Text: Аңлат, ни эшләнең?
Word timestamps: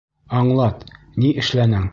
Аңлат, 0.39 0.83
ни 1.25 1.33
эшләнең? 1.45 1.89